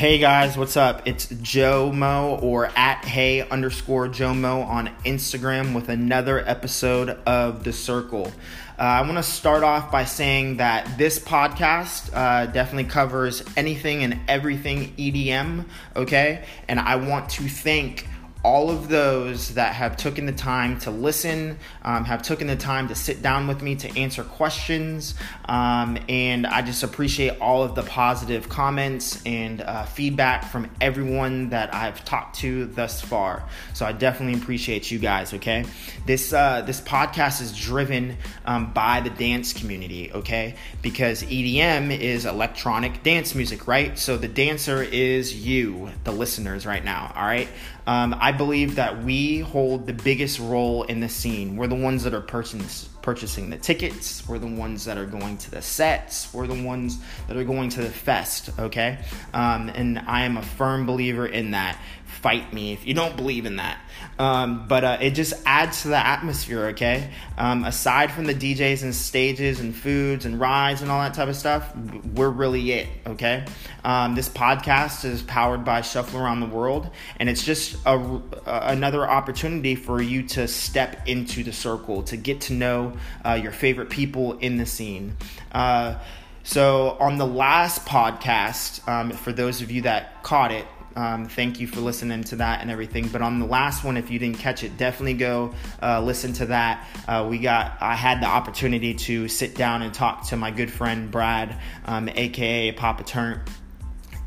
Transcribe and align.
Hey 0.00 0.16
guys, 0.16 0.56
what's 0.56 0.78
up? 0.78 1.02
It's 1.04 1.26
Joe 1.26 1.92
Mo 1.92 2.38
or 2.40 2.70
at 2.74 3.04
hey 3.04 3.46
underscore 3.46 4.08
Joe 4.08 4.32
Mo 4.32 4.62
on 4.62 4.88
Instagram 5.04 5.74
with 5.74 5.90
another 5.90 6.38
episode 6.38 7.10
of 7.26 7.64
The 7.64 7.74
Circle. 7.74 8.32
Uh, 8.78 8.82
I 8.82 9.02
want 9.02 9.18
to 9.18 9.22
start 9.22 9.62
off 9.62 9.92
by 9.92 10.06
saying 10.06 10.56
that 10.56 10.96
this 10.96 11.18
podcast 11.18 12.14
uh, 12.14 12.46
definitely 12.46 12.90
covers 12.90 13.44
anything 13.58 14.02
and 14.02 14.20
everything 14.26 14.94
EDM, 14.96 15.66
okay? 15.94 16.46
And 16.66 16.80
I 16.80 16.96
want 16.96 17.28
to 17.32 17.46
thank 17.46 18.06
all 18.42 18.70
of 18.70 18.88
those 18.88 19.54
that 19.54 19.74
have 19.74 19.96
taken 19.96 20.24
the 20.24 20.32
time 20.32 20.78
to 20.80 20.90
listen, 20.90 21.58
um, 21.82 22.04
have 22.04 22.22
taken 22.22 22.46
the 22.46 22.56
time 22.56 22.88
to 22.88 22.94
sit 22.94 23.20
down 23.22 23.46
with 23.46 23.62
me 23.62 23.76
to 23.76 23.98
answer 23.98 24.24
questions. 24.24 25.14
Um, 25.44 25.98
and 26.08 26.46
I 26.46 26.62
just 26.62 26.82
appreciate 26.82 27.38
all 27.40 27.62
of 27.62 27.74
the 27.74 27.82
positive 27.82 28.48
comments 28.48 29.20
and 29.26 29.60
uh, 29.60 29.84
feedback 29.84 30.50
from 30.50 30.70
everyone 30.80 31.50
that 31.50 31.74
I've 31.74 32.02
talked 32.04 32.36
to 32.36 32.66
thus 32.66 33.02
far. 33.02 33.42
So 33.74 33.84
I 33.84 33.92
definitely 33.92 34.40
appreciate 34.40 34.90
you 34.90 34.98
guys, 34.98 35.34
okay? 35.34 35.64
This, 36.06 36.32
uh, 36.32 36.62
this 36.62 36.80
podcast 36.80 37.42
is 37.42 37.56
driven 37.56 38.16
um, 38.46 38.72
by 38.72 39.00
the 39.00 39.10
dance 39.10 39.52
community, 39.52 40.12
okay? 40.12 40.54
Because 40.80 41.22
EDM 41.22 41.98
is 41.98 42.24
electronic 42.24 43.02
dance 43.02 43.34
music, 43.34 43.66
right? 43.66 43.98
So 43.98 44.16
the 44.16 44.28
dancer 44.28 44.82
is 44.82 45.34
you, 45.34 45.90
the 46.04 46.12
listeners, 46.12 46.64
right 46.64 46.84
now, 46.84 47.12
all 47.14 47.24
right? 47.24 47.48
Um, 47.86 48.14
I 48.30 48.32
believe 48.32 48.76
that 48.76 49.02
we 49.02 49.40
hold 49.40 49.88
the 49.88 49.92
biggest 49.92 50.38
role 50.38 50.84
in 50.84 51.00
the 51.00 51.08
scene. 51.08 51.56
We're 51.56 51.66
the 51.66 51.74
ones 51.74 52.04
that 52.04 52.14
are 52.14 52.20
purchasing 52.20 52.64
purchasing 53.02 53.50
the 53.50 53.56
tickets. 53.56 54.28
We're 54.28 54.38
the 54.38 54.46
ones 54.46 54.84
that 54.84 54.96
are 54.98 55.04
going 55.04 55.36
to 55.38 55.50
the 55.50 55.60
sets. 55.60 56.32
We're 56.32 56.46
the 56.46 56.62
ones 56.62 57.00
that 57.26 57.36
are 57.36 57.42
going 57.42 57.70
to 57.70 57.80
the 57.80 57.90
fest. 57.90 58.50
Okay, 58.56 59.00
um, 59.34 59.68
and 59.70 59.98
I 59.98 60.22
am 60.22 60.36
a 60.36 60.42
firm 60.42 60.86
believer 60.86 61.26
in 61.26 61.50
that 61.50 61.76
fight 62.20 62.52
me 62.52 62.72
if 62.72 62.86
you 62.86 62.92
don't 62.92 63.16
believe 63.16 63.46
in 63.46 63.56
that. 63.56 63.78
Um, 64.18 64.68
but 64.68 64.84
uh, 64.84 64.98
it 65.00 65.12
just 65.12 65.32
adds 65.46 65.82
to 65.82 65.88
the 65.88 65.96
atmosphere, 65.96 66.66
okay? 66.68 67.10
Um, 67.38 67.64
aside 67.64 68.12
from 68.12 68.26
the 68.26 68.34
DJs 68.34 68.82
and 68.82 68.94
stages 68.94 69.60
and 69.60 69.74
foods 69.74 70.26
and 70.26 70.38
rides 70.38 70.82
and 70.82 70.90
all 70.90 71.00
that 71.00 71.14
type 71.14 71.28
of 71.28 71.36
stuff, 71.36 71.74
we're 72.14 72.28
really 72.28 72.72
it, 72.72 72.88
okay? 73.06 73.46
Um, 73.82 74.14
this 74.14 74.28
podcast 74.28 75.06
is 75.06 75.22
powered 75.22 75.64
by 75.64 75.80
Shuffle 75.80 76.20
Around 76.20 76.40
the 76.40 76.46
World, 76.46 76.90
and 77.18 77.30
it's 77.30 77.42
just 77.42 77.78
a, 77.86 78.20
another 78.44 79.08
opportunity 79.08 79.74
for 79.74 80.02
you 80.02 80.24
to 80.28 80.46
step 80.46 81.08
into 81.08 81.42
the 81.42 81.52
circle, 81.52 82.02
to 82.04 82.18
get 82.18 82.42
to 82.42 82.52
know 82.52 82.92
uh, 83.24 83.40
your 83.42 83.52
favorite 83.52 83.88
people 83.88 84.36
in 84.38 84.58
the 84.58 84.66
scene. 84.66 85.16
Uh, 85.52 85.98
so, 86.42 86.96
on 87.00 87.18
the 87.18 87.26
last 87.26 87.86
podcast, 87.86 88.86
um, 88.88 89.10
for 89.10 89.32
those 89.32 89.62
of 89.62 89.70
you 89.70 89.82
that 89.82 90.22
caught 90.22 90.52
it, 90.52 90.66
um, 90.96 91.26
thank 91.26 91.60
you 91.60 91.66
for 91.66 91.80
listening 91.80 92.24
to 92.24 92.36
that 92.36 92.60
and 92.60 92.70
everything. 92.70 93.08
But 93.08 93.22
on 93.22 93.38
the 93.38 93.46
last 93.46 93.84
one, 93.84 93.96
if 93.96 94.10
you 94.10 94.18
didn't 94.18 94.38
catch 94.38 94.64
it, 94.64 94.76
definitely 94.76 95.14
go 95.14 95.54
uh, 95.82 96.00
listen 96.02 96.32
to 96.34 96.46
that. 96.46 96.86
Uh, 97.06 97.26
we 97.28 97.38
got 97.38 97.76
I 97.80 97.94
had 97.94 98.20
the 98.20 98.26
opportunity 98.26 98.94
to 98.94 99.28
sit 99.28 99.54
down 99.54 99.82
and 99.82 99.94
talk 99.94 100.26
to 100.28 100.36
my 100.36 100.50
good 100.50 100.70
friend 100.70 101.10
Brad, 101.10 101.56
um, 101.86 102.08
aka 102.08 102.72
Papa 102.72 103.04
Turnt. 103.04 103.40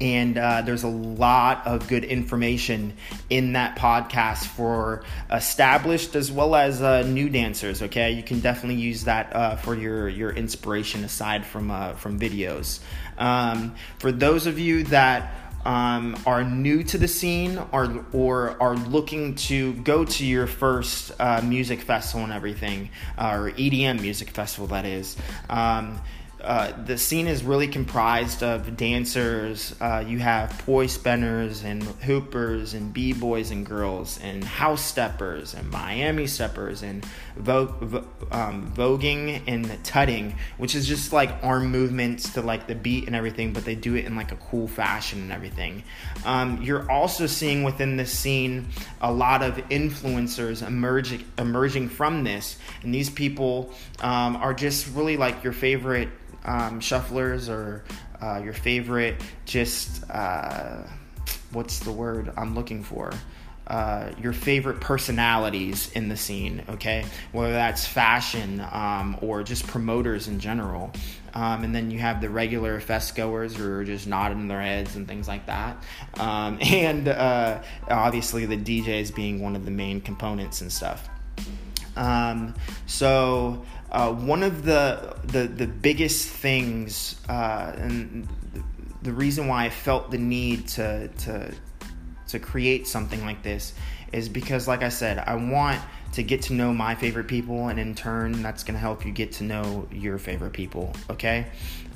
And 0.01 0.37
uh, 0.37 0.63
there's 0.63 0.83
a 0.83 0.89
lot 0.89 1.65
of 1.65 1.87
good 1.87 2.03
information 2.03 2.93
in 3.29 3.53
that 3.53 3.77
podcast 3.77 4.47
for 4.47 5.03
established 5.31 6.15
as 6.15 6.29
well 6.29 6.55
as 6.55 6.81
uh, 6.81 7.03
new 7.03 7.29
dancers. 7.29 7.81
Okay, 7.81 8.11
you 8.11 8.23
can 8.23 8.41
definitely 8.41 8.81
use 8.81 9.05
that 9.05 9.33
uh, 9.33 9.55
for 9.55 9.75
your 9.75 10.09
your 10.09 10.31
inspiration 10.31 11.03
aside 11.05 11.45
from 11.45 11.71
uh, 11.71 11.93
from 11.93 12.19
videos. 12.19 12.79
Um, 13.17 13.75
for 13.99 14.11
those 14.11 14.47
of 14.47 14.59
you 14.59 14.83
that 14.85 15.33
um, 15.65 16.17
are 16.25 16.43
new 16.43 16.83
to 16.83 16.97
the 16.97 17.07
scene 17.07 17.59
or, 17.71 18.05
or 18.11 18.61
are 18.61 18.75
looking 18.75 19.35
to 19.35 19.73
go 19.73 20.05
to 20.05 20.25
your 20.25 20.47
first 20.47 21.11
uh, 21.19 21.41
music 21.43 21.81
festival 21.81 22.23
and 22.23 22.33
everything, 22.33 22.89
uh, 23.17 23.37
or 23.37 23.51
EDM 23.51 24.01
music 24.01 24.29
festival, 24.29 24.67
that 24.67 24.85
is. 24.85 25.15
Um, 25.49 25.99
uh, 26.43 26.73
the 26.85 26.97
scene 26.97 27.27
is 27.27 27.43
really 27.43 27.67
comprised 27.67 28.43
of 28.43 28.75
dancers. 28.75 29.73
Uh, 29.79 30.03
you 30.05 30.19
have 30.19 30.49
poi 30.65 30.87
spinners 30.87 31.63
and 31.63 31.81
hoopers 31.81 32.73
and 32.73 32.93
b 32.93 33.13
boys 33.13 33.49
and 33.49 33.65
girls 33.65 34.19
and 34.21 34.43
house 34.43 34.83
steppers 34.83 35.53
and 35.53 35.69
Miami 35.69 36.27
steppers 36.27 36.83
and 36.83 37.05
vo- 37.37 37.73
vo- 37.79 38.07
um, 38.31 38.71
voguing 38.75 39.41
and 39.47 39.83
tutting, 39.85 40.35
which 40.57 40.75
is 40.75 40.85
just 40.85 41.13
like 41.13 41.31
arm 41.41 41.67
movements 41.71 42.33
to 42.33 42.41
like 42.41 42.67
the 42.67 42.75
beat 42.75 43.07
and 43.07 43.15
everything, 43.15 43.53
but 43.53 43.63
they 43.63 43.75
do 43.75 43.95
it 43.95 44.03
in 44.03 44.15
like 44.15 44.33
a 44.33 44.37
cool 44.37 44.67
fashion 44.67 45.21
and 45.21 45.31
everything. 45.31 45.83
Um, 46.25 46.61
you're 46.61 46.91
also 46.91 47.25
seeing 47.25 47.63
within 47.63 47.95
this 47.95 48.11
scene 48.11 48.67
a 48.99 49.11
lot 49.11 49.43
of 49.43 49.55
influencers 49.69 50.65
emerging 50.65 51.23
emerging 51.37 51.87
from 51.87 52.25
this, 52.25 52.57
and 52.81 52.93
these 52.93 53.09
people 53.09 53.73
um, 54.01 54.35
are 54.35 54.53
just 54.53 54.93
really 54.93 55.15
like 55.15 55.41
your 55.43 55.53
favorite 55.53 56.09
um, 56.45 56.79
shufflers 56.79 57.49
or 57.49 57.83
uh, 58.21 58.41
your 58.43 58.53
favorite 58.53 59.21
just 59.45 60.09
uh, 60.09 60.83
what's 61.51 61.79
the 61.79 61.91
word 61.91 62.31
I'm 62.35 62.55
looking 62.55 62.83
for? 62.83 63.13
Uh, 63.65 64.11
your 64.21 64.33
favorite 64.33 64.81
personalities 64.81 65.89
in 65.93 66.09
the 66.09 66.17
scene, 66.17 66.63
okay? 66.67 67.05
Whether 67.31 67.53
that's 67.53 67.87
fashion 67.87 68.61
um, 68.71 69.17
or 69.21 69.41
just 69.43 69.65
promoters 69.67 70.27
in 70.27 70.39
general. 70.39 70.91
Um, 71.33 71.63
and 71.63 71.73
then 71.73 71.89
you 71.89 71.97
have 71.99 72.19
the 72.19 72.29
regular 72.29 72.79
fest 72.81 73.15
goers 73.15 73.55
who 73.55 73.71
are 73.71 73.85
just 73.85 74.05
nodding 74.05 74.49
their 74.49 74.61
heads 74.61 74.95
and 74.97 75.07
things 75.07 75.29
like 75.29 75.45
that. 75.45 75.81
Um, 76.19 76.57
and 76.61 77.07
uh, 77.07 77.61
obviously 77.89 78.45
the 78.45 78.57
DJs 78.57 79.15
being 79.15 79.41
one 79.41 79.55
of 79.55 79.63
the 79.63 79.71
main 79.71 80.01
components 80.01 80.59
and 80.59 80.71
stuff. 80.71 81.09
Um, 81.95 82.55
so 82.85 83.63
uh, 83.91 84.11
one 84.11 84.43
of 84.43 84.63
the, 84.63 85.15
the, 85.25 85.47
the 85.47 85.67
biggest 85.67 86.29
things, 86.29 87.19
uh, 87.29 87.73
and 87.75 88.27
the 89.01 89.13
reason 89.13 89.47
why 89.47 89.65
I 89.65 89.69
felt 89.69 90.11
the 90.11 90.17
need 90.17 90.67
to, 90.69 91.07
to, 91.07 91.53
to 92.27 92.39
create 92.39 92.87
something 92.87 93.23
like 93.25 93.43
this 93.43 93.73
is 94.11 94.29
because, 94.29 94.67
like 94.67 94.83
I 94.83 94.89
said, 94.89 95.19
I 95.19 95.35
want 95.35 95.81
to 96.13 96.23
get 96.23 96.43
to 96.43 96.53
know 96.53 96.73
my 96.73 96.95
favorite 96.95 97.27
people, 97.27 97.69
and 97.69 97.79
in 97.79 97.95
turn, 97.95 98.43
that's 98.43 98.63
going 98.63 98.75
to 98.75 98.79
help 98.79 99.05
you 99.05 99.11
get 99.11 99.31
to 99.33 99.43
know 99.43 99.87
your 99.91 100.19
favorite 100.19 100.53
people, 100.53 100.93
okay? 101.09 101.47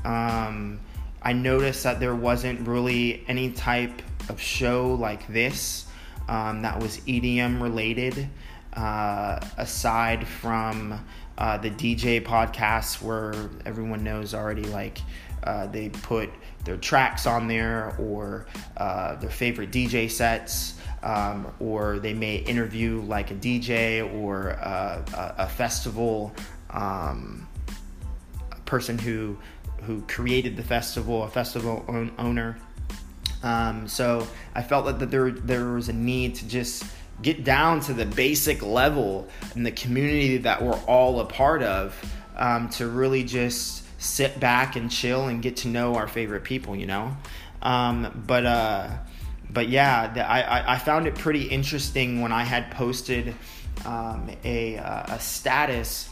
Um, 0.04 0.80
I 1.22 1.34
noticed 1.34 1.84
that 1.84 2.00
there 2.00 2.16
wasn't 2.16 2.68
really 2.68 3.24
any 3.28 3.52
type 3.52 4.02
of 4.30 4.42
show 4.42 4.94
like 4.94 5.28
this 5.28 5.86
um, 6.28 6.64
that 6.64 6.80
was 6.80 7.00
EDM 7.02 7.62
related, 7.62 8.30
uh, 8.78 9.40
aside 9.58 10.28
from 10.28 11.04
uh, 11.38 11.58
the 11.58 11.72
DJ 11.72 12.24
podcasts 12.24 13.02
where 13.02 13.50
everyone 13.66 14.04
knows 14.04 14.36
already, 14.36 14.64
like 14.64 15.00
uh, 15.44 15.66
they 15.68 15.90
put 15.90 16.30
their 16.64 16.78
tracks 16.78 17.26
on 17.26 17.48
there 17.48 17.96
or 17.98 18.46
uh, 18.78 19.16
their 19.16 19.30
favorite 19.30 19.72
DJ 19.72 20.10
sets. 20.10 20.76
Um, 21.04 21.48
or 21.60 22.00
they 22.00 22.14
may 22.14 22.38
interview 22.38 23.02
like 23.02 23.30
a 23.30 23.36
DJ 23.36 24.12
or 24.20 24.50
a, 24.50 25.36
a, 25.38 25.48
festival 25.48 26.34
um, 26.72 27.48
a 28.52 28.60
person 28.66 28.98
who 28.98 29.38
who 29.84 30.02
created 30.02 30.58
the 30.58 30.64
festival, 30.64 31.24
a 31.24 31.30
festival 31.30 31.86
own, 31.88 32.12
owner. 32.18 32.58
Um, 33.44 33.88
so 33.88 34.28
I 34.56 34.64
felt 34.64 34.88
that, 34.88 35.00
that 35.00 35.12
there 35.12 35.30
there 35.30 35.66
was 35.66 35.88
a 35.88 35.94
need 35.94 36.34
to 36.36 36.48
just 36.48 36.84
get 37.22 37.44
down 37.44 37.80
to 37.82 37.94
the 37.94 38.06
basic 38.06 38.62
level 38.62 39.28
and 39.56 39.66
the 39.66 39.72
community 39.72 40.38
that 40.38 40.62
we're 40.62 40.80
all 40.82 41.20
a 41.20 41.26
part 41.26 41.64
of 41.64 42.00
um, 42.36 42.70
to 42.70 42.88
really 42.88 43.24
just 43.24 43.84
sit 44.00 44.40
back 44.40 44.76
and 44.76 44.92
chill 44.92 45.28
and 45.28 45.42
get 45.42 45.58
to 45.58 45.68
know 45.68 45.96
our 45.96 46.08
favorite 46.08 46.44
people, 46.44 46.76
you 46.76 46.86
know? 46.86 47.16
Um, 47.62 48.24
but, 48.28 48.46
uh, 48.46 48.90
but 49.50 49.70
yeah, 49.70 50.14
the, 50.14 50.30
I, 50.30 50.76
I 50.76 50.78
found 50.78 51.08
it 51.08 51.16
pretty 51.16 51.44
interesting 51.46 52.22
when 52.22 52.32
I 52.32 52.44
had 52.44 52.70
posted 52.72 53.34
um, 53.86 54.30
a, 54.44 54.78
uh, 54.78 55.16
a 55.16 55.20
status 55.20 56.10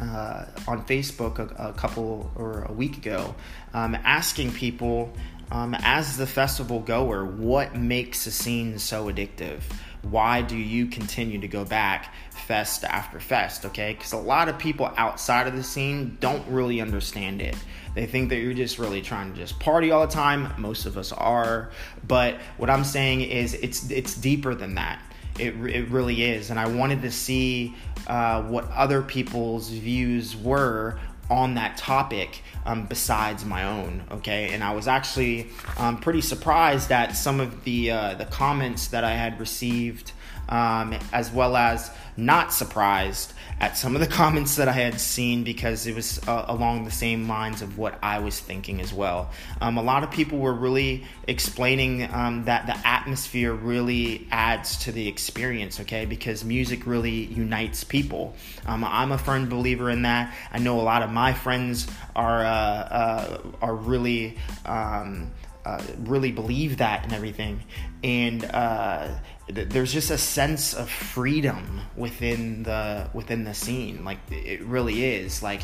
uh, 0.00 0.44
on 0.68 0.84
Facebook 0.86 1.38
a, 1.38 1.68
a, 1.68 1.72
couple 1.72 2.30
or 2.36 2.62
a 2.64 2.72
week 2.72 2.98
ago, 2.98 3.34
um, 3.72 3.96
asking 4.04 4.52
people, 4.52 5.12
um, 5.50 5.74
as 5.80 6.16
the 6.16 6.26
festival 6.26 6.80
goer, 6.80 7.24
what 7.24 7.76
makes 7.76 8.26
a 8.26 8.30
scene 8.30 8.78
so 8.78 9.10
addictive? 9.10 9.62
Why 10.10 10.42
do 10.42 10.56
you 10.56 10.86
continue 10.86 11.40
to 11.40 11.48
go 11.48 11.64
back 11.64 12.14
fest 12.30 12.84
after 12.84 13.20
fest 13.20 13.64
okay? 13.66 13.94
Because 13.94 14.12
a 14.12 14.18
lot 14.18 14.48
of 14.48 14.58
people 14.58 14.92
outside 14.96 15.46
of 15.46 15.56
the 15.56 15.62
scene 15.62 16.16
don't 16.20 16.46
really 16.48 16.80
understand 16.80 17.40
it. 17.40 17.56
They 17.94 18.06
think 18.06 18.28
that 18.28 18.36
you're 18.36 18.54
just 18.54 18.78
really 18.78 19.02
trying 19.02 19.32
to 19.32 19.38
just 19.38 19.58
party 19.58 19.90
all 19.90 20.06
the 20.06 20.12
time. 20.12 20.52
Most 20.58 20.86
of 20.86 20.98
us 20.98 21.12
are. 21.12 21.70
But 22.06 22.36
what 22.58 22.70
i'm 22.70 22.84
saying 22.84 23.22
is 23.22 23.54
it's 23.54 23.90
it's 23.90 24.14
deeper 24.14 24.54
than 24.54 24.74
that. 24.76 25.02
It, 25.38 25.54
it 25.66 25.88
really 25.90 26.22
is. 26.24 26.50
And 26.50 26.58
i 26.58 26.66
wanted 26.66 27.02
to 27.02 27.10
see 27.10 27.74
uh, 28.06 28.42
what 28.42 28.70
other 28.70 29.02
people's 29.02 29.70
views 29.70 30.36
were 30.36 30.98
on 31.30 31.54
that 31.54 31.76
topic 31.76 32.42
um, 32.64 32.86
besides 32.86 33.44
my 33.44 33.64
own. 33.64 34.04
Okay, 34.10 34.52
and 34.52 34.62
I 34.62 34.74
was 34.74 34.88
actually 34.88 35.48
um, 35.78 35.98
pretty 35.98 36.20
surprised 36.20 36.92
at 36.92 37.16
some 37.16 37.40
of 37.40 37.64
the 37.64 37.90
uh, 37.90 38.14
the 38.14 38.26
comments 38.26 38.88
that 38.88 39.04
I 39.04 39.12
had 39.12 39.38
received, 39.40 40.12
um, 40.48 40.94
as 41.12 41.30
well 41.30 41.56
as 41.56 41.90
not 42.16 42.52
surprised 42.52 43.32
at 43.60 43.76
some 43.76 43.94
of 43.94 44.00
the 44.00 44.06
comments 44.22 44.56
that 44.56 44.68
I 44.68 44.72
had 44.72 45.00
seen 45.00 45.44
because 45.44 45.86
it 45.86 45.94
was 45.94 46.20
uh, 46.26 46.44
along 46.48 46.84
the 46.84 46.90
same 46.90 47.28
lines 47.28 47.62
of 47.62 47.78
what 47.78 47.98
I 48.02 48.18
was 48.18 48.38
thinking 48.38 48.80
as 48.80 48.92
well. 48.92 49.30
Um, 49.60 49.76
a 49.76 49.82
lot 49.82 50.02
of 50.02 50.10
people 50.10 50.38
were 50.38 50.54
really 50.54 51.04
explaining 51.26 52.12
um, 52.12 52.44
that 52.44 52.66
the 52.66 52.76
atmosphere 52.86 53.52
really 53.52 54.26
adds 54.30 54.78
to 54.84 54.92
the 54.92 55.08
experience, 55.08 55.80
okay? 55.80 56.06
Because 56.06 56.44
music 56.44 56.86
really 56.86 57.24
unites 57.26 57.84
people. 57.84 58.34
Um, 58.66 58.84
I'm 58.84 59.12
a 59.12 59.18
firm 59.18 59.48
believer 59.48 59.90
in 59.90 60.02
that. 60.02 60.34
I 60.52 60.58
know 60.58 60.80
a 60.80 60.82
lot 60.82 61.02
of 61.02 61.10
my 61.10 61.32
friends 61.32 61.86
are 62.14 62.44
uh, 62.44 62.48
uh, 62.48 63.38
are 63.62 63.74
really. 63.74 64.38
Um, 64.64 65.32
uh, 65.64 65.82
really 66.04 66.30
believe 66.30 66.76
that 66.76 67.02
and 67.02 67.12
everything. 67.12 67.60
And 68.04 68.44
uh, 68.44 69.08
there's 69.48 69.92
just 69.92 70.10
a 70.10 70.18
sense 70.18 70.74
of 70.74 70.90
freedom 70.90 71.80
within 71.96 72.64
the 72.64 73.08
within 73.12 73.44
the 73.44 73.54
scene. 73.54 74.04
Like 74.04 74.18
it 74.30 74.62
really 74.62 75.04
is. 75.04 75.42
Like 75.42 75.62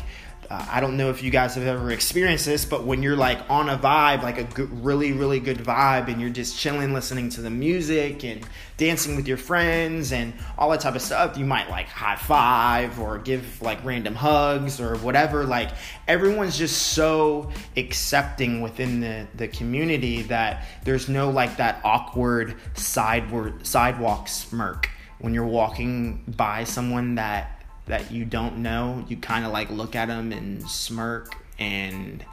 uh, 0.49 0.65
I 0.69 0.81
don't 0.81 0.97
know 0.97 1.09
if 1.09 1.23
you 1.23 1.31
guys 1.31 1.55
have 1.55 1.65
ever 1.65 1.91
experienced 1.91 2.45
this, 2.45 2.65
but 2.65 2.83
when 2.83 3.01
you're 3.01 3.15
like 3.15 3.39
on 3.49 3.69
a 3.69 3.77
vibe, 3.77 4.23
like 4.23 4.37
a 4.37 4.43
good, 4.43 4.83
really, 4.83 5.11
really 5.11 5.39
good 5.39 5.57
vibe, 5.57 6.09
and 6.09 6.19
you're 6.21 6.29
just 6.29 6.57
chilling, 6.57 6.93
listening 6.93 7.29
to 7.29 7.41
the 7.41 7.49
music 7.49 8.23
and 8.23 8.45
dancing 8.77 9.15
with 9.15 9.27
your 9.27 9.37
friends 9.37 10.11
and 10.11 10.33
all 10.57 10.69
that 10.71 10.81
type 10.81 10.95
of 10.95 11.01
stuff, 11.01 11.37
you 11.37 11.45
might 11.45 11.69
like 11.69 11.87
high 11.87 12.15
five 12.15 12.99
or 12.99 13.17
give 13.19 13.61
like 13.61 13.83
random 13.83 14.15
hugs 14.15 14.81
or 14.81 14.97
whatever. 14.97 15.45
Like 15.45 15.69
everyone's 16.07 16.57
just 16.57 16.93
so 16.93 17.51
accepting 17.77 18.61
within 18.61 18.99
the, 18.99 19.27
the 19.35 19.47
community 19.47 20.23
that 20.23 20.65
there's 20.83 21.07
no 21.07 21.29
like 21.29 21.57
that 21.57 21.81
awkward 21.83 22.55
sideward 22.75 23.65
sidewalk 23.73 24.27
smirk 24.27 24.87
when 25.17 25.33
you're 25.33 25.47
walking 25.47 26.23
by 26.27 26.63
someone 26.63 27.15
that 27.15 27.59
that 27.87 28.11
you 28.11 28.23
don't 28.23 28.57
know, 28.59 29.03
you 29.07 29.17
kind 29.17 29.45
of 29.45 29.51
like 29.51 29.69
look 29.71 29.95
at 29.95 30.07
them 30.07 30.31
and 30.31 30.61
smirk 30.69 31.35
and 31.57 32.23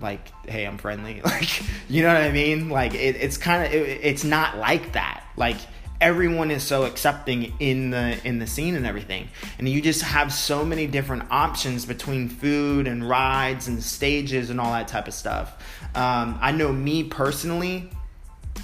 like, 0.00 0.28
hey, 0.44 0.66
I'm 0.66 0.78
friendly. 0.78 1.22
Like, 1.24 1.62
you 1.88 2.02
know 2.02 2.12
what 2.12 2.22
I 2.22 2.32
mean? 2.32 2.68
Like, 2.68 2.94
it, 2.94 3.16
it's 3.16 3.38
kind 3.38 3.64
of 3.64 3.72
it, 3.72 4.00
it's 4.02 4.24
not 4.24 4.58
like 4.58 4.94
that. 4.94 5.24
Like 5.36 5.56
everyone 6.00 6.50
is 6.50 6.64
so 6.64 6.84
accepting 6.84 7.54
in 7.60 7.90
the 7.90 8.18
in 8.26 8.40
the 8.40 8.46
scene 8.46 8.74
and 8.74 8.84
everything 8.84 9.28
and 9.60 9.68
you 9.68 9.80
just 9.80 10.02
have 10.02 10.32
so 10.32 10.64
many 10.64 10.88
different 10.88 11.22
options 11.30 11.86
between 11.86 12.28
food 12.28 12.88
and 12.88 13.08
rides 13.08 13.68
and 13.68 13.80
stages 13.80 14.50
and 14.50 14.60
all 14.60 14.72
that 14.72 14.88
type 14.88 15.06
of 15.06 15.14
stuff 15.14 15.62
um, 15.94 16.36
i 16.40 16.50
know 16.50 16.72
me 16.72 17.04
personally 17.04 17.88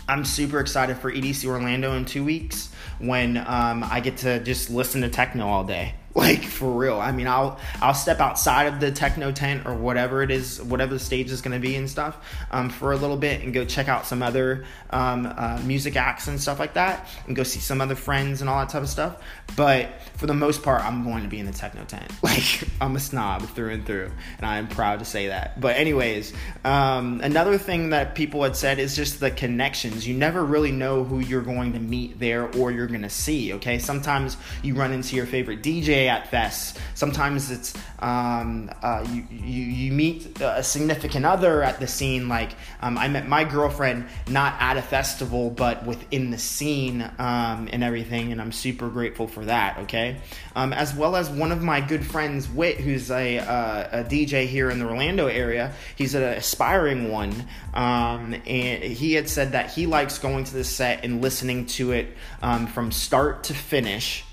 i'm 0.08 0.24
super 0.24 0.60
excited 0.60 0.96
for 0.96 1.12
edc 1.12 1.44
orlando 1.44 1.92
in 1.92 2.04
two 2.04 2.24
weeks 2.24 2.72
when 2.98 3.36
um, 3.36 3.84
i 3.84 4.00
get 4.00 4.16
to 4.16 4.42
just 4.42 4.70
listen 4.70 5.02
to 5.02 5.08
techno 5.08 5.46
all 5.46 5.64
day 5.64 5.94
like 6.18 6.42
for 6.42 6.70
real. 6.72 6.98
I 7.00 7.12
mean 7.12 7.28
i'll 7.28 7.58
i'll 7.80 7.94
step 7.94 8.20
outside 8.20 8.64
of 8.64 8.80
the 8.80 8.90
techno 8.90 9.30
tent 9.30 9.66
or 9.66 9.74
whatever 9.74 10.22
it 10.22 10.30
is 10.30 10.60
whatever 10.60 10.94
the 10.94 11.00
stage 11.00 11.30
is 11.30 11.40
going 11.40 11.52
to 11.52 11.60
be 11.60 11.76
and 11.76 11.88
stuff 11.88 12.16
um, 12.50 12.70
for 12.70 12.92
a 12.92 12.96
little 12.96 13.16
bit 13.16 13.42
and 13.42 13.54
go 13.54 13.64
check 13.64 13.88
out 13.88 14.04
some 14.04 14.22
other 14.22 14.64
um, 14.90 15.26
uh, 15.26 15.60
music 15.64 15.96
acts 15.96 16.26
and 16.26 16.40
stuff 16.40 16.58
like 16.58 16.74
that 16.74 17.08
and 17.26 17.36
go 17.36 17.42
see 17.44 17.60
some 17.60 17.80
other 17.80 17.94
friends 17.94 18.40
and 18.40 18.50
all 18.50 18.58
that 18.58 18.68
type 18.68 18.82
of 18.82 18.88
stuff. 18.88 19.16
But 19.56 19.88
for 20.16 20.26
the 20.26 20.34
most 20.34 20.62
part 20.62 20.84
i'm 20.84 21.04
going 21.04 21.22
to 21.22 21.28
be 21.28 21.38
in 21.38 21.46
the 21.46 21.52
techno 21.52 21.84
tent. 21.84 22.10
Like 22.28 22.68
i'm 22.80 22.94
a 22.94 23.00
snob 23.00 23.48
through 23.50 23.70
and 23.70 23.86
through 23.86 24.10
and 24.36 24.46
i'm 24.46 24.68
proud 24.68 24.98
to 24.98 25.04
say 25.04 25.28
that. 25.28 25.60
But 25.60 25.76
anyways 25.76 26.32
um, 26.64 27.20
another 27.22 27.58
thing 27.58 27.90
that 27.90 28.14
people 28.14 28.42
had 28.42 28.56
said 28.56 28.78
is 28.78 28.96
just 28.96 29.20
the 29.20 29.30
connections. 29.30 30.06
You 30.06 30.14
never 30.14 30.44
really 30.44 30.72
know 30.72 31.04
who 31.04 31.20
you're 31.20 31.42
going 31.42 31.72
to 31.72 31.78
meet 31.78 32.18
there 32.18 32.50
or 32.56 32.70
you're 32.70 32.86
going 32.86 33.02
to 33.02 33.10
see 33.10 33.54
okay? 33.54 33.78
Sometimes 33.78 34.36
you 34.62 34.74
run 34.74 34.92
into 34.92 35.16
your 35.16 35.26
favorite 35.26 35.62
dj 35.62 36.07
at 36.08 36.30
fests. 36.30 36.78
Sometimes 36.94 37.50
it's 37.50 37.74
um, 38.00 38.70
uh, 38.82 39.04
you, 39.10 39.26
you, 39.30 39.62
you 39.64 39.92
meet 39.92 40.40
a 40.40 40.62
significant 40.62 41.26
other 41.26 41.62
at 41.62 41.80
the 41.80 41.86
scene. 41.86 42.28
Like 42.28 42.52
um, 42.80 42.96
I 42.96 43.08
met 43.08 43.28
my 43.28 43.44
girlfriend 43.44 44.06
not 44.28 44.54
at 44.60 44.76
a 44.76 44.82
festival, 44.82 45.50
but 45.50 45.84
within 45.84 46.30
the 46.30 46.38
scene 46.38 47.02
um, 47.18 47.68
and 47.72 47.82
everything, 47.82 48.32
and 48.32 48.40
I'm 48.40 48.52
super 48.52 48.88
grateful 48.88 49.26
for 49.26 49.44
that. 49.44 49.78
Okay, 49.80 50.16
um, 50.54 50.72
as 50.72 50.94
well 50.94 51.16
as 51.16 51.28
one 51.28 51.52
of 51.52 51.62
my 51.62 51.80
good 51.80 52.06
friends, 52.06 52.48
Wit, 52.48 52.78
who's 52.78 53.10
a, 53.10 53.38
uh, 53.38 54.00
a 54.00 54.04
DJ 54.04 54.46
here 54.46 54.70
in 54.70 54.78
the 54.78 54.86
Orlando 54.86 55.26
area. 55.26 55.72
He's 55.96 56.14
an 56.14 56.22
aspiring 56.22 57.10
one, 57.10 57.32
um, 57.74 58.34
and 58.46 58.82
he 58.82 59.14
had 59.14 59.28
said 59.28 59.52
that 59.52 59.70
he 59.70 59.86
likes 59.86 60.18
going 60.18 60.44
to 60.44 60.54
the 60.54 60.64
set 60.64 61.04
and 61.04 61.22
listening 61.22 61.66
to 61.66 61.92
it 61.92 62.16
um, 62.42 62.66
from 62.66 62.92
start 62.92 63.44
to 63.44 63.54
finish 63.54 64.24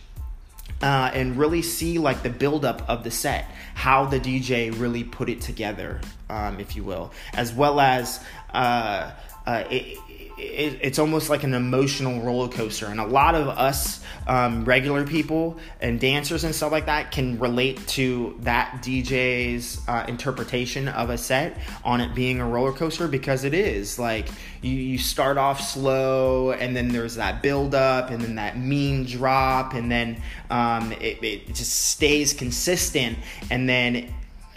uh, 0.82 1.12
and 1.14 1.38
really 1.38 1.62
see 1.62 1.98
like 1.98 2.24
the 2.24 2.30
buildup 2.30 2.88
of 2.90 3.04
the 3.04 3.12
set, 3.12 3.46
how 3.74 4.06
the 4.06 4.20
DJ 4.20 4.78
really 4.80 5.04
put 5.04 5.30
it 5.30 5.42
together, 5.42 6.02
um, 6.30 6.60
if 6.60 6.76
you 6.76 6.84
will, 6.84 7.12
as 7.34 7.54
well 7.54 7.80
as 7.80 8.24
uh, 8.54 9.12
uh, 9.46 9.64
it, 9.70 9.98
it, 10.38 10.80
it's 10.82 11.00
almost 11.00 11.30
like 11.30 11.44
an 11.44 11.54
emotional 11.54 12.22
roller 12.22 12.50
coaster. 12.50 12.88
And 12.88 13.00
a 13.00 13.06
lot 13.06 13.36
of 13.36 13.48
us 13.48 14.02
um, 14.28 14.66
regular 14.66 15.06
people 15.06 15.58
and 15.80 16.00
dancers 16.00 16.44
and 16.44 16.54
stuff 16.54 16.72
like 16.72 16.88
that 16.88 17.12
can 17.12 17.40
relate 17.40 17.86
to 17.90 18.36
that 18.42 18.82
DJ's 18.82 19.82
uh, 19.88 20.06
interpretation 20.08 20.88
of 20.88 21.10
a 21.10 21.18
set 21.18 21.58
on 21.84 22.02
it 22.02 22.14
being 22.16 22.40
a 22.42 22.48
roller 22.48 22.74
coaster 22.74 23.08
because 23.08 23.44
it 23.44 23.54
is. 23.54 24.00
Like, 24.00 24.28
you, 24.62 24.72
you 24.72 24.98
start 24.98 25.38
off 25.38 25.62
slow, 25.62 26.52
and 26.52 26.76
then 26.76 26.90
there's 26.90 27.16
that 27.16 27.42
build 27.42 27.76
up, 27.76 28.10
and 28.10 28.22
then 28.22 28.36
that 28.36 28.58
mean 28.58 29.06
drop, 29.06 29.74
and 29.74 29.92
then 29.92 30.22
um, 30.50 30.92
it, 30.94 31.24
it 31.24 31.48
just 31.48 31.72
stays 31.72 32.34
consistent, 32.34 33.18
and 33.52 33.70
then 33.70 33.96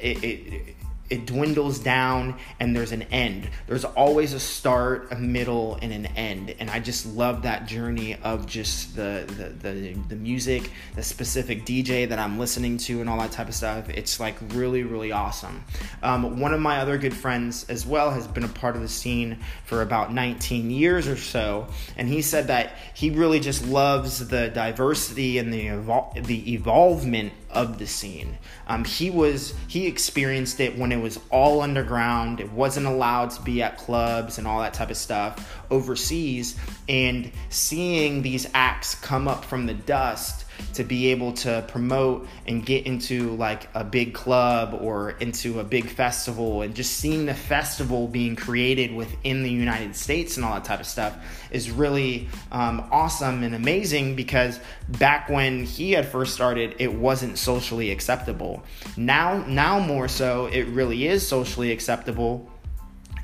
it, 0.00 0.25
it 0.25 0.77
it 1.10 1.26
dwindles 1.26 1.78
down 1.78 2.37
and 2.60 2.75
there's 2.75 2.93
an 2.93 3.02
end. 3.05 3.49
There's 3.66 3.84
always 3.84 4.34
a 4.34 4.40
start, 4.40 5.08
a 5.10 5.16
middle, 5.16 5.78
and 5.81 5.93
an 5.93 6.06
end. 6.06 6.55
And 6.58 6.70
I 6.70 6.81
just 6.81 7.06
love 7.06 7.43
that 7.43 7.66
journey 7.66 8.16
of 8.22 8.46
just 8.46 8.94
the 8.96 9.25
the, 9.26 9.70
the, 9.70 9.93
the 10.08 10.16
music, 10.16 10.70
the 10.94 11.02
specific 11.02 11.64
DJ 11.64 12.08
that 12.08 12.19
I'm 12.19 12.38
listening 12.38 12.78
to, 12.78 13.00
and 13.00 13.08
all 13.08 13.19
that 13.19 13.32
type 13.32 13.49
of 13.49 13.55
stuff. 13.55 13.88
It's 13.88 14.20
like 14.20 14.37
really, 14.50 14.82
really 14.82 15.12
awesome. 15.12 15.64
Um, 16.02 16.40
one 16.40 16.52
of 16.52 16.61
my 16.61 16.78
other 16.78 16.99
good 16.99 17.14
friends 17.14 17.64
as 17.68 17.87
well 17.87 18.11
has 18.11 18.26
been 18.26 18.44
a 18.44 18.49
part 18.49 18.76
of 18.76 18.82
the 18.82 18.88
scene 18.88 19.38
for 19.64 19.82
about 19.82 20.12
19 20.12 20.71
years 20.71 21.09
or 21.09 21.16
so, 21.16 21.68
and 21.97 22.09
he 22.09 22.23
said 22.23 22.49
that 22.49 22.73
he 22.94 23.11
really 23.11 23.40
just 23.40 23.66
loves 23.66 24.28
the 24.28 24.49
diversity 24.49 25.38
and 25.38 25.52
the 25.52 25.66
evol- 25.66 26.26
the 26.26 26.54
evolvement 26.54 27.32
of 27.50 27.78
the 27.78 27.87
scene. 27.87 28.38
Um, 28.67 28.85
he 28.85 29.11
was 29.11 29.55
he 29.67 29.87
experienced 29.87 30.61
it 30.61 30.76
when 30.76 30.93
it 30.93 31.00
was 31.00 31.19
all 31.31 31.61
underground. 31.61 32.40
It 32.40 32.52
wasn't 32.52 32.87
allowed 32.87 33.31
to 33.31 33.43
be 33.43 33.62
at 33.62 33.78
clubs 33.78 34.38
and 34.38 34.47
all 34.47 34.61
that 34.61 34.75
type 34.75 34.90
of 34.90 34.97
stuff 34.97 35.62
overseas. 35.71 36.57
And 36.88 37.31
seeing 37.49 38.23
these 38.23 38.49
acts 38.55 38.95
come 38.95 39.28
up 39.28 39.45
from 39.45 39.67
the 39.67 39.75
dust 39.75 40.45
to 40.74 40.84
be 40.84 41.08
able 41.08 41.32
to 41.32 41.64
promote 41.68 42.26
and 42.46 42.64
get 42.64 42.86
into 42.86 43.30
like 43.36 43.68
a 43.74 43.84
big 43.84 44.14
club 44.14 44.78
or 44.80 45.10
into 45.12 45.60
a 45.60 45.64
big 45.64 45.88
festival 45.88 46.62
and 46.62 46.74
just 46.74 46.94
seeing 46.94 47.26
the 47.26 47.34
festival 47.34 48.06
being 48.08 48.36
created 48.36 48.94
within 48.94 49.42
the 49.42 49.50
United 49.50 49.94
States 49.96 50.36
and 50.36 50.44
all 50.44 50.54
that 50.54 50.64
type 50.64 50.80
of 50.80 50.86
stuff 50.86 51.16
is 51.50 51.70
really 51.70 52.28
um, 52.52 52.86
awesome 52.90 53.42
and 53.42 53.54
amazing 53.54 54.14
because 54.16 54.60
back 54.88 55.28
when 55.28 55.64
he 55.64 55.92
had 55.92 56.06
first 56.06 56.34
started 56.34 56.74
it 56.78 56.92
wasn't 56.92 57.38
socially 57.38 57.90
acceptable. 57.90 58.62
Now 58.96 59.44
now 59.46 59.78
more 59.80 60.08
so 60.08 60.46
it 60.46 60.64
really 60.68 61.06
is 61.06 61.26
socially 61.26 61.72
acceptable 61.72 62.50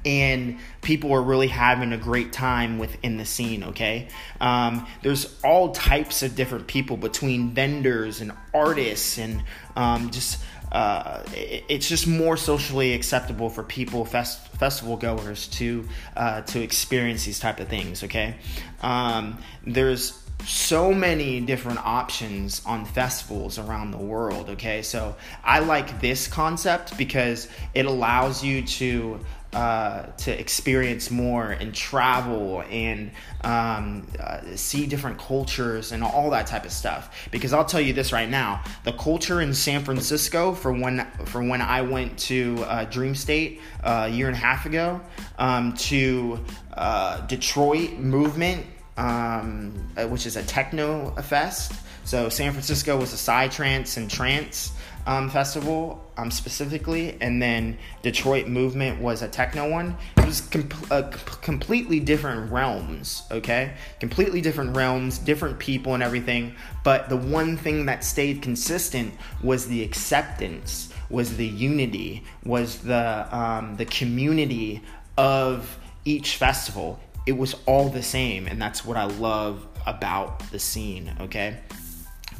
and 0.05 0.59
people 0.83 1.13
are 1.13 1.23
really 1.23 1.49
having 1.49 1.93
a 1.93 1.97
great 1.97 2.33
time 2.33 2.79
within 2.79 3.17
the 3.17 3.25
scene 3.25 3.65
okay? 3.65 4.09
Um, 4.41 4.87
there's 5.03 5.41
all 5.43 5.73
types 5.73 6.23
of 6.23 6.35
different 6.37 6.67
people 6.67 6.97
between 6.97 7.51
vendors 7.51 8.21
and 8.21 8.33
artists 8.53 9.19
and 9.19 9.43
um, 9.77 10.11
just 10.11 10.43
uh, 10.73 11.23
it's 11.33 11.89
just 11.89 12.09
more 12.09 12.37
socially 12.37 12.95
acceptable 12.95 13.49
for 13.49 13.63
people 13.63 14.05
fest- 14.05 14.49
festival 14.57 14.97
goers 14.97 15.47
to 15.47 15.89
uh, 16.17 16.41
to 16.43 16.61
experience 16.61 17.25
these 17.25 17.39
type 17.39 17.61
of 17.61 17.69
things 17.69 18.03
okay? 18.03 18.37
Um, 18.83 19.39
there's 19.65 20.21
so 20.45 20.93
many 20.93 21.41
different 21.41 21.79
options 21.87 22.61
on 22.67 22.85
festivals 22.85 23.59
around 23.59 23.93
the 23.93 23.99
world 23.99 24.51
okay? 24.51 24.83
So 24.83 25.15
i 25.43 25.61
like 25.61 26.01
this 26.01 26.27
concept 26.27 26.99
because 26.99 27.49
it 27.73 27.87
allows 27.87 28.43
you 28.45 28.63
to 28.63 29.21
uh, 29.55 30.07
to 30.17 30.39
experience 30.39 31.11
more 31.11 31.51
and 31.51 31.75
travel 31.75 32.63
and 32.69 33.11
um, 33.43 34.07
uh, 34.19 34.41
see 34.57 34.87
different 34.87 35.19
cultures 35.19 35.93
and 35.93 36.03
all 36.03 36.31
that 36.31 36.47
type 36.47 36.65
of 36.65 36.73
stuff. 36.73 37.29
Because 37.31 37.53
I'll 37.53 37.65
tell 37.65 37.81
you 37.81 37.93
this 37.93 38.13
right 38.13 38.29
now: 38.29 38.63
the 38.83 38.93
culture 38.93 39.41
in 39.41 39.55
San 39.55 39.85
Francisco 39.85 40.53
for 40.55 40.73
when 40.73 41.07
for 41.27 41.43
when 41.43 41.63
I 41.63 41.83
went 41.83 42.19
to 42.21 42.65
uh, 42.67 42.87
Dreamstate 42.87 43.61
uh, 43.83 44.07
a 44.07 44.09
year 44.09 44.27
and 44.27 44.37
a 44.37 44.41
half 44.41 44.67
ago 44.67 45.01
um, 45.39 45.75
to 45.75 46.45
uh, 46.75 47.21
Detroit 47.27 47.93
Movement, 47.93 48.67
um, 48.97 49.73
uh, 49.97 50.07
which 50.07 50.27
is 50.27 50.37
a 50.37 50.43
techno 50.43 51.11
fest. 51.23 51.73
So 52.05 52.29
San 52.29 52.53
Francisco 52.53 52.99
was 52.99 53.13
a 53.13 53.17
psytrance 53.17 53.97
and 53.97 54.11
trance 54.11 54.73
um, 55.07 55.31
festival 55.31 56.03
um, 56.17 56.31
specifically, 56.31 57.17
and 57.21 57.41
then 57.41 57.79
Detroit 58.03 58.47
Movement 58.47 59.01
was 59.01 59.23
a 59.23 59.29
techno 59.29 59.71
one. 59.71 59.97
It 60.19 60.27
was 60.27 60.41
com- 60.43 60.69
uh, 60.91 61.03
completely 61.43 62.01
different 62.01 62.51
realms, 62.53 63.23
okay? 63.31 63.75
Completely 64.01 64.41
different 64.41 64.77
realms, 64.77 65.19
different 65.19 65.59
people, 65.59 65.95
and 65.95 66.03
everything. 66.03 66.55
But 66.85 67.09
the 67.09 67.17
one 67.17 67.57
thing 67.57 67.87
that 67.87 68.05
stayed 68.05 68.43
consistent 68.43 69.15
was 69.43 69.67
the 69.67 69.83
acceptance, 69.83 70.93
was 71.11 71.37
the 71.37 71.47
unity, 71.47 72.23
was 72.45 72.79
the 72.79 73.27
um, 73.31 73.77
the 73.77 73.87
community 73.87 74.83
of 75.19 75.79
each 76.05 76.37
festival. 76.37 77.01
It 77.27 77.33
was 77.33 77.57
all 77.67 77.89
the 77.89 78.03
same, 78.03 78.47
and 78.47 78.61
that's 78.61 78.85
what 78.85 78.97
I 78.97 79.05
love 79.05 79.67
about 79.87 80.51
the 80.51 80.59
scene, 80.59 81.15
okay? 81.21 81.59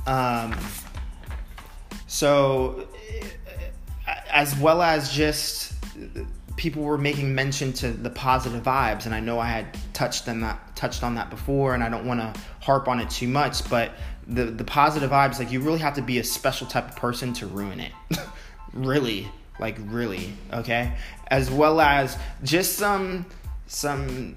Um, 0.07 0.57
so, 2.07 2.87
as 4.31 4.57
well 4.59 4.83
as 4.83 5.13
just 5.13 5.73
people 6.57 6.83
were 6.83 6.99
making 6.99 7.35
mention 7.35 7.73
to 7.73 7.91
the 7.91 8.11
positive 8.11 8.63
vibes, 8.63 9.07
and 9.07 9.15
I 9.15 9.21
know 9.21 9.39
I 9.39 9.49
had 9.49 9.67
touched 9.93 10.29
on 10.29 10.41
that 10.41 10.77
touched 10.77 11.03
on 11.03 11.17
that 11.17 11.31
before, 11.31 11.75
and 11.75 11.83
I 11.83 11.89
don't 11.89 12.07
want 12.07 12.21
to 12.21 12.41
harp 12.61 12.89
on 12.89 13.01
it 13.01 13.11
too 13.11 13.29
much, 13.29 13.69
but 13.69 13.93
the 14.27 14.45
the 14.45 14.65
positive 14.65 15.11
vibes, 15.11 15.39
like 15.39 15.51
you 15.51 15.61
really 15.61 15.81
have 15.81 15.95
to 15.95 16.03
be 16.03 16.19
a 16.19 16.25
special 16.25 16.67
type 16.67 16.89
of 16.89 16.97
person 16.97 17.33
to 17.35 17.47
ruin 17.47 17.81
it, 17.81 17.93
really, 18.73 19.29
like 19.59 19.77
really, 19.87 20.33
okay, 20.53 20.95
as 21.29 21.51
well 21.51 21.81
as 21.81 22.17
just 22.43 22.75
some 22.77 23.27
some 23.67 24.37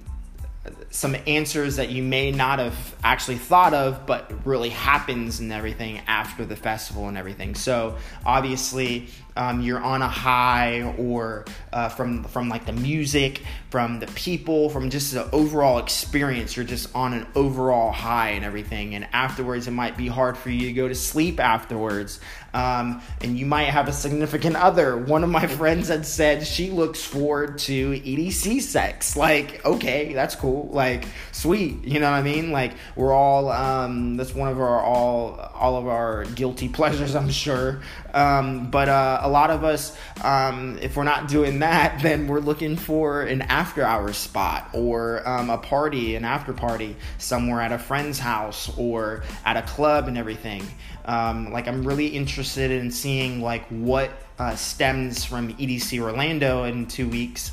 some 0.90 1.16
answers 1.26 1.76
that 1.76 1.90
you 1.90 2.02
may 2.02 2.30
not 2.30 2.58
have 2.58 2.96
actually 3.02 3.38
thought 3.38 3.74
of, 3.74 4.06
but 4.06 4.32
really 4.46 4.70
happens 4.70 5.40
and 5.40 5.52
everything 5.52 6.00
after 6.06 6.44
the 6.44 6.56
festival 6.56 7.08
and 7.08 7.16
everything. 7.16 7.54
So 7.54 7.96
obviously, 8.24 9.08
um, 9.38 9.60
you're 9.60 9.80
on 9.80 10.02
a 10.02 10.08
high, 10.08 10.82
or 10.98 11.44
uh, 11.72 11.88
from 11.88 12.24
from 12.24 12.48
like 12.48 12.66
the 12.66 12.72
music, 12.72 13.42
from 13.70 14.00
the 14.00 14.08
people, 14.08 14.68
from 14.68 14.90
just 14.90 15.14
the 15.14 15.30
overall 15.30 15.78
experience. 15.78 16.56
You're 16.56 16.64
just 16.64 16.92
on 16.94 17.12
an 17.14 17.24
overall 17.36 17.92
high 17.92 18.30
and 18.30 18.44
everything. 18.44 18.96
And 18.96 19.06
afterwards, 19.12 19.68
it 19.68 19.70
might 19.70 19.96
be 19.96 20.08
hard 20.08 20.36
for 20.36 20.50
you 20.50 20.66
to 20.66 20.72
go 20.72 20.88
to 20.88 20.94
sleep 20.94 21.38
afterwards. 21.38 22.18
Um, 22.54 23.02
and 23.20 23.38
you 23.38 23.46
might 23.46 23.64
have 23.64 23.88
a 23.88 23.92
significant 23.92 24.56
other. 24.56 24.96
One 24.96 25.22
of 25.22 25.30
my 25.30 25.46
friends 25.58 25.88
had 25.88 26.04
said 26.04 26.46
she 26.46 26.70
looks 26.70 27.04
forward 27.04 27.58
to 27.60 27.92
EDC 27.92 28.62
sex. 28.62 29.16
Like, 29.16 29.64
okay, 29.64 30.14
that's 30.14 30.34
cool. 30.34 30.68
Like, 30.72 31.06
sweet. 31.30 31.84
You 31.84 32.00
know 32.00 32.10
what 32.10 32.16
I 32.16 32.22
mean? 32.22 32.50
Like, 32.50 32.72
we're 32.96 33.12
all. 33.12 33.50
Um, 33.50 34.16
that's 34.16 34.34
one 34.34 34.48
of 34.48 34.58
our 34.58 34.82
all 34.82 35.38
all 35.54 35.76
of 35.76 35.86
our 35.86 36.24
guilty 36.24 36.68
pleasures, 36.78 37.14
I'm 37.14 37.30
sure. 37.30 37.82
Um, 38.14 38.70
but 38.70 38.88
uh, 38.88 39.27
a 39.28 39.30
lot 39.30 39.50
of 39.50 39.62
us, 39.62 39.96
um, 40.24 40.78
if 40.80 40.96
we're 40.96 41.04
not 41.04 41.28
doing 41.28 41.58
that, 41.58 41.98
then 42.02 42.26
we're 42.26 42.40
looking 42.40 42.76
for 42.76 43.22
an 43.22 43.42
after 43.42 43.84
hours 43.84 44.16
spot 44.16 44.70
or 44.72 45.26
um, 45.28 45.50
a 45.50 45.58
party, 45.58 46.16
an 46.16 46.24
after 46.24 46.52
party 46.52 46.96
somewhere 47.18 47.60
at 47.60 47.70
a 47.70 47.78
friend's 47.78 48.18
house 48.18 48.76
or 48.78 49.22
at 49.44 49.56
a 49.56 49.62
club 49.62 50.08
and 50.08 50.16
everything. 50.16 50.62
Um, 51.04 51.52
like 51.52 51.68
I'm 51.68 51.84
really 51.84 52.08
interested 52.08 52.70
in 52.70 52.90
seeing 52.90 53.42
like 53.42 53.66
what 53.68 54.10
uh, 54.38 54.56
stems 54.56 55.24
from 55.24 55.52
EDC 55.54 56.00
Orlando 56.00 56.64
in 56.64 56.86
two 56.86 57.08
weeks 57.08 57.52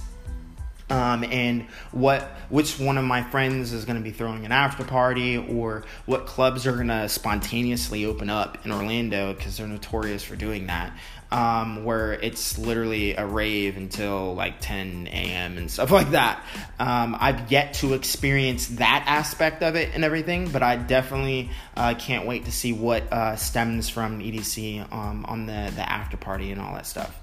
um, 0.89 1.23
and 1.23 1.63
what 1.91 2.23
which 2.49 2.79
one 2.79 2.97
of 2.97 3.05
my 3.05 3.23
friends 3.23 3.73
is 3.73 3.85
going 3.85 3.97
to 3.97 4.03
be 4.03 4.11
throwing 4.11 4.45
an 4.45 4.51
after 4.51 4.83
party 4.83 5.37
or 5.37 5.83
what 6.05 6.27
clubs 6.27 6.67
are 6.67 6.73
going 6.73 6.89
to 6.89 7.09
spontaneously 7.09 8.05
open 8.05 8.29
up 8.29 8.63
in 8.65 8.71
Orlando 8.71 9.33
because 9.33 9.57
they're 9.57 9.67
notorious 9.67 10.23
for 10.23 10.35
doing 10.35 10.67
that 10.67 10.95
um, 11.31 11.83
where 11.83 12.13
it's 12.13 12.57
literally 12.57 13.15
a 13.15 13.25
rave 13.25 13.77
until 13.77 14.35
like 14.35 14.59
10 14.61 15.07
a.m. 15.07 15.57
and 15.57 15.69
stuff 15.69 15.91
like 15.91 16.11
that. 16.11 16.43
Um, 16.79 17.15
I've 17.19 17.51
yet 17.51 17.75
to 17.75 17.93
experience 17.93 18.67
that 18.67 19.03
aspect 19.07 19.63
of 19.63 19.75
it 19.75 19.89
and 19.93 20.03
everything, 20.03 20.49
but 20.49 20.63
I 20.63 20.75
definitely 20.75 21.49
uh, 21.75 21.95
can't 21.95 22.25
wait 22.25 22.45
to 22.45 22.51
see 22.51 22.73
what 22.73 23.11
uh, 23.11 23.35
stems 23.35 23.89
from 23.89 24.19
EDC 24.19 24.91
um, 24.93 25.25
on 25.25 25.45
the, 25.45 25.71
the 25.75 25.89
after 25.89 26.17
party 26.17 26.51
and 26.51 26.61
all 26.61 26.73
that 26.75 26.85
stuff. 26.87 27.19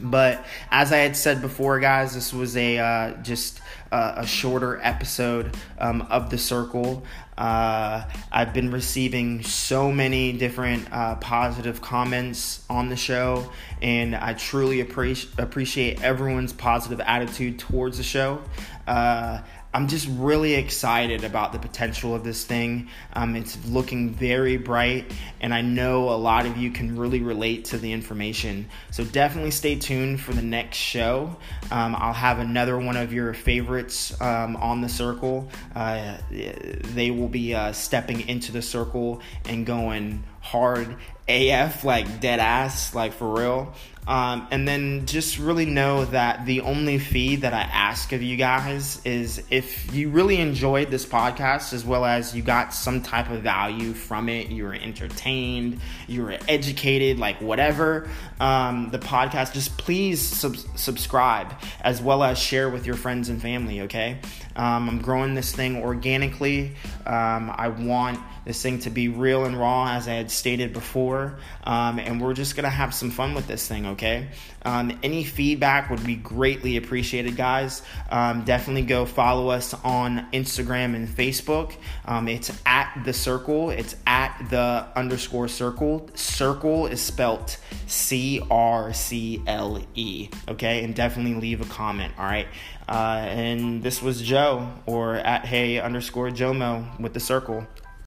But 0.00 0.44
as 0.70 0.92
I 0.92 0.98
had 0.98 1.16
said 1.16 1.40
before, 1.40 1.80
guys, 1.80 2.14
this 2.14 2.32
was 2.32 2.56
a 2.56 2.78
uh, 2.78 3.12
just 3.22 3.60
uh, 3.92 4.14
a 4.16 4.26
shorter 4.26 4.78
episode 4.82 5.56
um, 5.78 6.02
of 6.02 6.30
the 6.30 6.38
circle. 6.38 7.04
Uh, 7.36 8.02
I've 8.32 8.52
been 8.52 8.72
receiving 8.72 9.42
so 9.44 9.92
many 9.92 10.32
different 10.32 10.92
uh, 10.92 11.14
positive 11.16 11.80
comments 11.80 12.64
on 12.68 12.88
the 12.88 12.96
show, 12.96 13.50
and 13.80 14.16
I 14.16 14.34
truly 14.34 14.80
appreciate 14.80 15.38
appreciate 15.38 16.02
everyone's 16.02 16.52
positive 16.52 17.00
attitude 17.00 17.58
towards 17.60 17.98
the 17.98 18.02
show. 18.02 18.42
Uh, 18.86 19.40
I'm 19.72 19.86
just 19.86 20.08
really 20.10 20.54
excited 20.54 21.24
about 21.24 21.52
the 21.52 21.58
potential 21.58 22.14
of 22.14 22.24
this 22.24 22.42
thing. 22.42 22.88
Um, 23.12 23.36
it's 23.36 23.62
looking 23.66 24.14
very 24.14 24.56
bright, 24.56 25.12
and 25.42 25.52
I 25.52 25.60
know 25.60 26.08
a 26.08 26.16
lot 26.16 26.46
of 26.46 26.56
you 26.56 26.70
can 26.70 26.96
really 26.96 27.20
relate 27.20 27.66
to 27.66 27.78
the 27.78 27.92
information. 27.92 28.70
So 28.90 29.04
definitely 29.04 29.50
stay 29.50 29.76
tuned 29.76 30.22
for 30.22 30.32
the 30.32 30.42
next 30.42 30.78
show. 30.78 31.36
Um, 31.70 31.94
I'll 31.98 32.14
have 32.14 32.38
another 32.38 32.78
one 32.78 32.96
of 32.96 33.12
your 33.12 33.34
favorites 33.78 34.20
um, 34.20 34.56
on 34.56 34.80
the 34.80 34.88
circle. 34.88 35.48
Uh, 35.74 36.18
they 36.30 37.10
will 37.10 37.28
be 37.28 37.54
uh, 37.54 37.72
stepping 37.72 38.28
into 38.28 38.52
the 38.52 38.62
circle 38.62 39.20
and 39.44 39.64
going 39.64 40.24
hard 40.40 40.96
AF, 41.28 41.84
like 41.84 42.20
dead 42.20 42.40
ass, 42.40 42.94
like 42.94 43.12
for 43.12 43.38
real. 43.38 43.74
Um, 44.06 44.48
and 44.50 44.66
then 44.66 45.04
just 45.04 45.38
really 45.38 45.66
know 45.66 46.06
that 46.06 46.46
the 46.46 46.62
only 46.62 46.98
fee 46.98 47.36
that 47.36 47.52
I 47.52 47.60
ask 47.60 48.12
of 48.12 48.22
you 48.22 48.36
guys 48.36 49.02
is 49.04 49.44
if 49.50 49.94
you 49.94 50.08
really 50.08 50.38
enjoyed 50.38 50.90
this 50.90 51.04
podcast 51.04 51.74
as 51.74 51.84
well 51.84 52.06
as 52.06 52.34
you 52.34 52.42
got 52.42 52.72
some 52.72 53.02
type 53.02 53.30
of 53.30 53.42
value 53.42 53.92
from 53.92 54.30
it, 54.30 54.48
you 54.48 54.64
were 54.64 54.74
entertained, 54.74 55.80
you 56.06 56.22
were 56.22 56.38
educated, 56.48 57.18
like 57.18 57.40
whatever, 57.42 58.08
um, 58.40 58.88
the 58.90 58.98
podcast, 58.98 59.52
just 59.52 59.76
please 59.76 60.20
sub- 60.20 60.56
subscribe 60.74 61.52
as 61.82 62.00
well 62.00 62.22
as 62.22 62.38
share 62.38 62.70
with 62.70 62.86
your 62.86 62.96
friends 62.96 63.28
and 63.28 63.42
family, 63.42 63.82
okay? 63.82 64.18
Um, 64.56 64.88
I'm 64.88 65.02
growing 65.02 65.34
this 65.34 65.52
thing 65.52 65.82
organically. 65.82 66.74
Um, 67.06 67.52
I 67.54 67.68
want 67.68 68.18
this 68.44 68.60
thing 68.62 68.80
to 68.80 68.90
be 68.90 69.08
real 69.08 69.44
and 69.44 69.58
raw, 69.58 69.92
as 69.92 70.08
I 70.08 70.14
had 70.14 70.30
stated 70.30 70.72
before. 70.72 71.38
Um, 71.64 71.98
and 71.98 72.20
we're 72.20 72.34
just 72.34 72.56
to 72.64 72.70
have 72.70 72.94
some 72.94 73.10
fun 73.10 73.34
with 73.34 73.46
this 73.46 73.68
thing, 73.68 73.86
okay? 73.88 74.28
Um, 74.62 74.98
any 75.02 75.24
feedback 75.24 75.90
would 75.90 76.04
be 76.04 76.16
greatly 76.16 76.76
appreciated, 76.76 77.36
guys. 77.36 77.82
Um, 78.10 78.44
definitely 78.44 78.82
go 78.82 79.06
follow 79.06 79.48
us 79.48 79.74
on 79.74 80.28
Instagram 80.32 80.94
and 80.94 81.08
Facebook. 81.08 81.74
Um, 82.04 82.28
it's 82.28 82.50
at 82.66 83.02
the 83.04 83.12
circle, 83.12 83.70
it's 83.70 83.96
at 84.06 84.46
the 84.50 84.86
underscore 84.96 85.48
circle. 85.48 86.08
Circle 86.14 86.86
is 86.86 87.00
spelt 87.00 87.58
C 87.86 88.42
R 88.50 88.92
C 88.92 89.42
L 89.46 89.82
E, 89.94 90.28
okay? 90.48 90.84
And 90.84 90.94
definitely 90.94 91.34
leave 91.34 91.60
a 91.60 91.66
comment, 91.66 92.12
all 92.18 92.24
right? 92.24 92.48
Uh, 92.88 93.26
and 93.28 93.82
this 93.82 94.00
was 94.00 94.22
Joe, 94.22 94.70
or 94.86 95.16
at 95.16 95.44
hey 95.44 95.78
underscore 95.78 96.30
Jomo 96.30 96.98
with 96.98 97.12
the 97.12 97.20
circle. 97.20 97.66